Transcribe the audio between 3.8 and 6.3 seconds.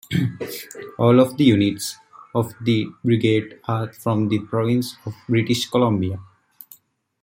from the province of British Columbia.